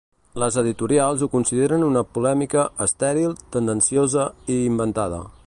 Les 0.43 0.55
editorials 0.61 1.25
ho 1.25 1.29
consideren 1.33 1.85
una 1.89 2.03
polèmica 2.15 2.65
‘estèril, 2.87 3.37
tendenciosa 3.59 4.29
i 4.57 4.59
inventada’ 4.73 5.25